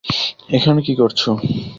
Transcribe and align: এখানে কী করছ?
এখানে 0.49 0.79
কী 0.81 0.93
করছ? 0.95 1.21